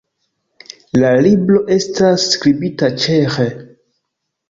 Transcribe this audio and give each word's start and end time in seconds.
La 1.03 1.11
libro 1.27 1.63
estas 1.77 2.27
skribita 2.35 2.93
ĉeĥe. 3.07 3.51